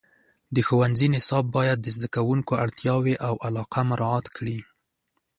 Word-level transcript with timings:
د 0.55 0.57
ښوونځي 0.67 1.07
نصاب 1.15 1.45
باید 1.57 1.77
د 1.81 1.87
زده 1.95 2.07
کوونکو 2.15 2.53
اړتیاوې 2.63 3.15
او 3.27 3.33
علاقه 3.47 3.81
مراعات 3.89 4.25
کړي. 4.37 4.59